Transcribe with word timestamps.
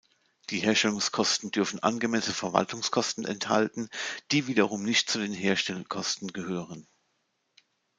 Die 0.49 0.57
Herstellungskosten 0.61 1.51
dürfen 1.51 1.77
angemessene 1.83 2.33
Verwaltungskosten 2.33 3.23
enthalten, 3.23 3.87
die 4.31 4.47
wiederum 4.47 4.81
nicht 4.83 5.11
zu 5.11 5.19
den 5.19 5.31
Herstellkosten 5.31 6.33
gehören. 6.33 6.87